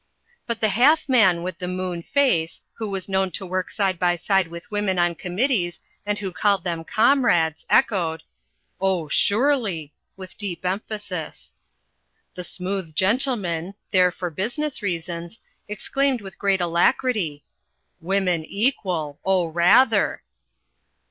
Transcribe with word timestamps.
But 0.47 0.61
the 0.61 0.69
Half 0.69 1.07
Man 1.07 1.43
with 1.43 1.59
the 1.59 1.67
Moon 1.67 2.01
Face, 2.01 2.63
who 2.73 2.89
was 2.89 3.07
known 3.07 3.29
to 3.33 3.45
work 3.45 3.69
side 3.69 3.99
by 3.99 4.15
side 4.15 4.47
with 4.47 4.71
women 4.71 4.97
on 4.97 5.13
committees 5.13 5.79
and 6.07 6.17
who 6.17 6.31
called 6.31 6.63
them 6.63 6.83
"Comrades," 6.83 7.67
echoed: 7.69 8.23
"Oh, 8.79 9.09
surely!" 9.09 9.93
with 10.17 10.39
deep 10.39 10.65
emphasis. 10.65 11.53
The 12.33 12.43
Smooth 12.43 12.95
Gentleman, 12.95 13.75
there 13.91 14.09
for 14.11 14.31
business 14.31 14.81
reasons, 14.81 15.39
exclaimed 15.67 16.21
with 16.21 16.39
great 16.39 16.61
alacrity, 16.61 17.43
"Women 17.99 18.43
equal! 18.45 19.19
Oh, 19.23 19.45
rather!" 19.45 20.23